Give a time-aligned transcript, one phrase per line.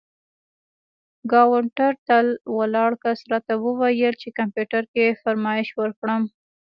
[1.31, 2.15] کاونټر ته
[2.57, 6.21] ولاړ کس راته وویل چې کمپیوټر کې فرمایش ورکړم.